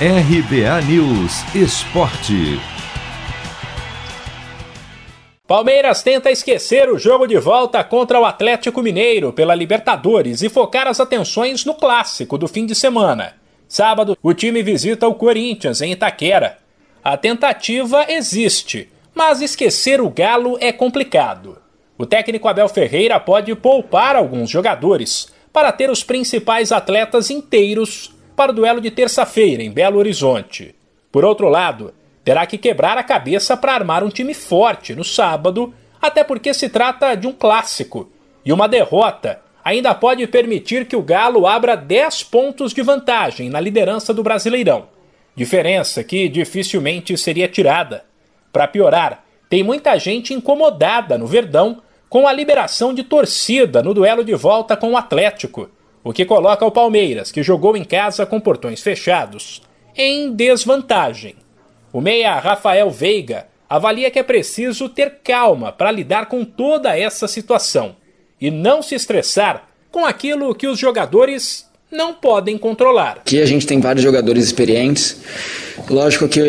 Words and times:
RBA 0.00 0.82
News 0.88 1.54
Esporte. 1.54 2.58
Palmeiras 5.46 6.02
tenta 6.02 6.32
esquecer 6.32 6.90
o 6.90 6.98
jogo 6.98 7.28
de 7.28 7.38
volta 7.38 7.84
contra 7.84 8.18
o 8.18 8.24
Atlético 8.24 8.82
Mineiro 8.82 9.32
pela 9.32 9.54
Libertadores 9.54 10.42
e 10.42 10.48
focar 10.48 10.88
as 10.88 10.98
atenções 10.98 11.64
no 11.64 11.74
clássico 11.74 12.36
do 12.36 12.48
fim 12.48 12.66
de 12.66 12.74
semana. 12.74 13.34
Sábado, 13.68 14.18
o 14.20 14.34
time 14.34 14.64
visita 14.64 15.06
o 15.06 15.14
Corinthians 15.14 15.80
em 15.80 15.92
Itaquera. 15.92 16.58
A 17.02 17.16
tentativa 17.16 18.04
existe, 18.08 18.90
mas 19.14 19.40
esquecer 19.40 20.00
o 20.00 20.10
Galo 20.10 20.58
é 20.60 20.72
complicado. 20.72 21.56
O 21.96 22.04
técnico 22.04 22.48
Abel 22.48 22.68
Ferreira 22.68 23.20
pode 23.20 23.54
poupar 23.54 24.16
alguns 24.16 24.50
jogadores 24.50 25.28
para 25.52 25.70
ter 25.70 25.88
os 25.88 26.02
principais 26.02 26.72
atletas 26.72 27.30
inteiros 27.30 28.13
para 28.36 28.52
o 28.52 28.54
duelo 28.54 28.80
de 28.80 28.90
terça-feira 28.90 29.62
em 29.62 29.70
Belo 29.70 29.98
Horizonte. 29.98 30.74
Por 31.10 31.24
outro 31.24 31.48
lado, 31.48 31.94
terá 32.24 32.46
que 32.46 32.58
quebrar 32.58 32.98
a 32.98 33.02
cabeça 33.02 33.56
para 33.56 33.74
armar 33.74 34.02
um 34.02 34.08
time 34.08 34.34
forte 34.34 34.94
no 34.94 35.04
sábado, 35.04 35.72
até 36.00 36.24
porque 36.24 36.52
se 36.52 36.68
trata 36.68 37.14
de 37.14 37.26
um 37.26 37.32
clássico. 37.32 38.10
E 38.44 38.52
uma 38.52 38.68
derrota 38.68 39.40
ainda 39.64 39.94
pode 39.94 40.26
permitir 40.26 40.86
que 40.86 40.96
o 40.96 41.02
Galo 41.02 41.46
abra 41.46 41.76
10 41.76 42.24
pontos 42.24 42.72
de 42.72 42.82
vantagem 42.82 43.48
na 43.48 43.60
liderança 43.60 44.12
do 44.12 44.22
Brasileirão. 44.22 44.88
Diferença 45.36 46.04
que 46.04 46.28
dificilmente 46.28 47.16
seria 47.16 47.48
tirada. 47.48 48.04
Para 48.52 48.68
piorar, 48.68 49.24
tem 49.48 49.62
muita 49.62 49.98
gente 49.98 50.34
incomodada 50.34 51.16
no 51.16 51.26
Verdão 51.26 51.82
com 52.08 52.28
a 52.28 52.32
liberação 52.32 52.94
de 52.94 53.02
torcida 53.02 53.82
no 53.82 53.92
duelo 53.92 54.24
de 54.24 54.34
volta 54.34 54.76
com 54.76 54.92
o 54.92 54.96
Atlético, 54.96 55.68
o 56.04 56.12
que 56.12 56.26
coloca 56.26 56.66
o 56.66 56.70
Palmeiras, 56.70 57.32
que 57.32 57.42
jogou 57.42 57.76
em 57.76 57.82
casa 57.82 58.26
com 58.26 58.38
portões 58.38 58.82
fechados, 58.82 59.62
em 59.96 60.30
desvantagem. 60.30 61.34
O 61.90 62.00
meia 62.00 62.38
Rafael 62.38 62.90
Veiga 62.90 63.46
avalia 63.68 64.10
que 64.10 64.18
é 64.18 64.22
preciso 64.22 64.88
ter 64.88 65.20
calma 65.24 65.72
para 65.72 65.90
lidar 65.90 66.26
com 66.26 66.44
toda 66.44 66.96
essa 66.96 67.26
situação 67.26 67.96
e 68.40 68.50
não 68.50 68.82
se 68.82 68.94
estressar 68.94 69.66
com 69.90 70.04
aquilo 70.04 70.54
que 70.54 70.66
os 70.66 70.78
jogadores 70.78 71.66
não 71.90 72.12
podem 72.12 72.58
controlar. 72.58 73.18
Aqui 73.18 73.40
a 73.40 73.46
gente 73.46 73.66
tem 73.66 73.80
vários 73.80 74.02
jogadores 74.02 74.44
experientes. 74.44 75.16
Lógico 75.88 76.28
que 76.28 76.40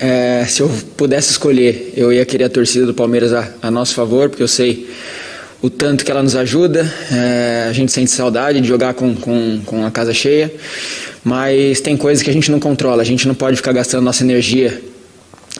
é, 0.00 0.44
se 0.46 0.60
eu 0.60 0.70
pudesse 0.96 1.30
escolher, 1.30 1.92
eu 1.96 2.12
ia 2.12 2.26
querer 2.26 2.44
a 2.44 2.50
torcida 2.50 2.84
do 2.84 2.92
Palmeiras 2.92 3.32
a, 3.32 3.48
a 3.62 3.70
nosso 3.70 3.94
favor, 3.94 4.28
porque 4.28 4.42
eu 4.42 4.48
sei 4.48 4.88
o 5.60 5.68
tanto 5.68 6.04
que 6.04 6.10
ela 6.10 6.22
nos 6.22 6.36
ajuda. 6.36 6.90
É, 7.10 7.66
a 7.68 7.72
gente 7.72 7.92
sente 7.92 8.10
saudade 8.10 8.60
de 8.60 8.68
jogar 8.68 8.94
com, 8.94 9.14
com, 9.14 9.60
com 9.64 9.84
a 9.84 9.90
casa 9.90 10.12
cheia, 10.14 10.52
mas 11.24 11.80
tem 11.80 11.96
coisas 11.96 12.22
que 12.22 12.30
a 12.30 12.32
gente 12.32 12.50
não 12.50 12.60
controla. 12.60 13.02
A 13.02 13.04
gente 13.04 13.26
não 13.26 13.34
pode 13.34 13.56
ficar 13.56 13.72
gastando 13.72 14.04
nossa 14.04 14.22
energia 14.22 14.80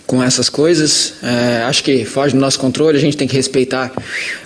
com 0.06 0.22
essas 0.22 0.48
coisas. 0.48 1.14
É, 1.22 1.62
acho 1.64 1.82
que 1.84 2.04
foge 2.04 2.34
do 2.34 2.40
nosso 2.40 2.58
controle, 2.58 2.96
a 2.96 3.00
gente 3.00 3.16
tem 3.16 3.28
que 3.28 3.36
respeitar 3.36 3.92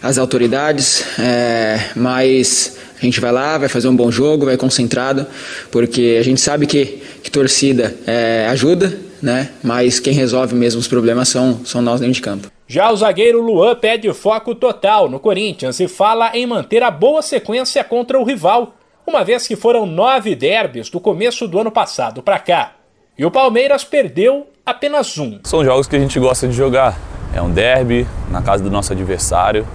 as 0.03 0.19
autoridades, 0.19 1.05
é, 1.19 1.81
mas 1.95 2.77
a 3.01 3.05
gente 3.05 3.21
vai 3.21 3.33
lá, 3.33 3.59
vai 3.59 3.69
fazer 3.69 3.89
um 3.89 3.97
bom 3.97 4.11
jogo, 4.11 4.47
vai 4.47 4.57
concentrado, 4.57 5.27
porque 5.71 6.17
a 6.21 6.23
gente 6.23 6.41
sabe 6.41 6.67
que, 6.67 7.03
que 7.23 7.31
torcida 7.31 7.95
é, 8.07 8.47
ajuda, 8.51 8.97
né? 9.21 9.51
mas 9.63 10.01
quem 10.01 10.13
resolve 10.13 10.55
mesmo 10.55 10.81
os 10.81 10.89
problemas 10.89 11.29
são, 11.29 11.61
são 11.65 11.83
nós 11.83 12.01
dentro 12.01 12.15
de 12.15 12.21
campo. 12.21 12.51
Já 12.73 12.91
o 12.91 12.97
zagueiro 12.97 13.43
Luan 13.43 13.75
pede 13.75 14.11
foco 14.15 14.55
total 14.55 15.07
no 15.07 15.21
Corinthians 15.21 15.79
e 15.79 15.87
fala 15.87 16.35
em 16.35 16.47
manter 16.47 16.83
a 16.83 16.91
boa 16.91 17.21
sequência 17.21 17.85
contra 17.85 18.19
o 18.19 18.25
rival, 18.25 18.77
uma 19.07 19.23
vez 19.23 19.47
que 19.47 19.55
foram 19.55 19.85
nove 19.85 20.35
derbys 20.35 20.89
do 20.89 20.99
começo 20.99 21.47
do 21.47 21.59
ano 21.59 21.71
passado 21.71 22.23
para 22.23 22.39
cá. 22.39 22.73
E 23.19 23.27
o 23.27 23.31
Palmeiras 23.31 23.85
perdeu 23.85 24.47
apenas 24.65 25.19
um. 25.19 25.39
São 25.45 25.63
jogos 25.63 25.87
que 25.87 25.95
a 25.97 25.99
gente 25.99 26.19
gosta 26.19 26.49
de 26.49 26.55
jogar. 26.55 26.99
É 27.35 27.43
um 27.43 27.51
derby 27.51 28.07
na 28.31 28.41
casa 28.41 28.65
do 28.65 28.71
nosso 28.71 28.91
adversário. 28.95 29.69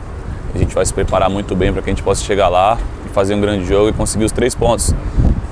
A 0.56 0.58
gente 0.58 0.74
vai 0.74 0.84
se 0.84 0.92
preparar 0.92 1.30
muito 1.30 1.56
bem 1.56 1.72
para 1.72 1.84
que 1.84 1.92
a 1.92 1.94
gente 1.94 2.02
possa 2.02 2.24
chegar 2.24 2.50
lá 2.50 2.80
e 3.06 3.10
fazer 3.10 3.36
um 3.36 3.40
grande 3.40 3.64
jogo 3.64 3.90
e 3.90 3.94
conseguir 3.94 4.26
os 4.26 4.32
três 4.32 4.56
pontos. 4.56 4.92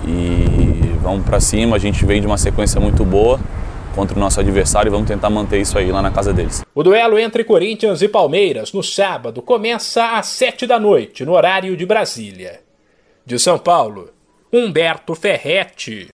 E 0.04 0.98
vamos 1.00 1.24
para 1.24 1.40
cima, 1.40 1.76
a 1.76 1.80
gente 1.80 2.04
vem 2.08 2.20
de 2.20 2.26
uma 2.26 2.40
sequência 2.40 2.82
muito 2.82 3.06
boa 3.06 3.40
contra 3.96 4.16
o 4.16 4.20
nosso 4.20 4.40
adversário 4.40 4.90
e 4.90 4.92
vamos 4.92 5.08
tentar 5.08 5.30
manter 5.30 5.60
isso 5.60 5.78
aí 5.78 5.92
lá 5.92 6.02
na 6.02 6.12
casa 6.12 6.34
deles. 6.34 6.64
O 6.76 6.84
duelo 6.84 7.18
entre 7.18 7.44
Corinthians 7.44 8.02
e 8.02 8.08
Palmeiras 8.08 8.74
no 8.74 8.84
sábado 8.84 9.42
começa 9.42 10.18
às 10.18 10.28
sete 10.28 10.68
da 10.68 10.80
noite, 10.80 11.24
no 11.26 11.34
horário 11.34 11.76
de 11.78 11.86
Brasília. 11.86 12.60
De 13.26 13.40
São 13.40 13.58
Paulo, 13.58 14.10
Humberto 14.52 15.16
Ferretti. 15.16 16.10